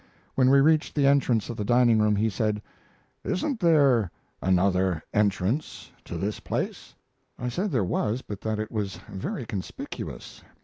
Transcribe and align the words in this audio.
When 0.33 0.49
we 0.49 0.61
reached 0.61 0.95
the 0.95 1.05
entrance 1.05 1.47
of 1.47 1.57
the 1.57 1.63
dining 1.63 1.99
room 1.99 2.15
he 2.15 2.27
said: 2.27 2.63
"Isn't 3.23 3.59
there 3.59 4.09
another 4.41 5.03
entrance 5.13 5.91
to 6.05 6.17
this 6.17 6.39
place?" 6.39 6.95
I 7.37 7.49
said 7.49 7.69
there 7.69 7.83
was, 7.83 8.23
but 8.23 8.41
that 8.41 8.57
it 8.57 8.71
was 8.71 8.97
very 9.11 9.45
conspicuous. 9.45 10.41